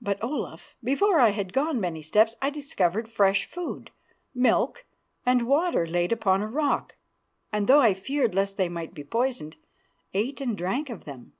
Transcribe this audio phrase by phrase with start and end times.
[0.00, 3.92] But, Olaf, before I had gone many steps I discovered fresh food,
[4.34, 4.84] milk
[5.24, 6.96] and water laid upon a rock,
[7.52, 9.54] and though I feared lest they might be poisoned,
[10.14, 11.34] ate and drank of them.